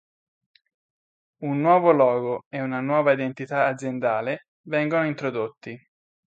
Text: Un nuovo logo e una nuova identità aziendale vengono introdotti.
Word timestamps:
Un 1.43 1.59
nuovo 1.61 1.91
logo 1.93 2.45
e 2.49 2.59
una 2.59 2.79
nuova 2.79 3.11
identità 3.11 3.67
aziendale 3.67 4.47
vengono 4.63 5.05
introdotti. 5.05 5.79